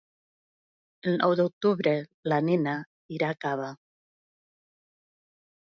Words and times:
El 1.11 1.17
nou 1.23 1.33
d'octubre 1.39 1.93
na 2.33 2.39
Nina 2.47 2.75
irà 3.19 3.31
a 3.35 3.39
Cava. 3.47 3.71